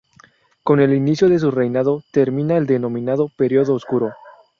Con 0.63 0.79
el 0.79 0.95
inicio 0.95 1.29
de 1.29 1.37
su 1.37 1.51
reinado 1.51 2.01
termina 2.11 2.57
el 2.57 2.65
denominado 2.65 3.29
"periodo 3.37 3.75
oscuro". 3.75 4.09